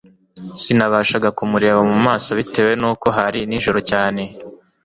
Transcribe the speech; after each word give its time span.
sinabashaga 0.61 1.29
kumureba 1.37 1.79
mumaso 1.91 2.29
bitewe 2.39 2.71
nuko 2.81 3.07
hari 3.17 3.39
ninjoro 3.49 3.79
cyane 3.89 4.23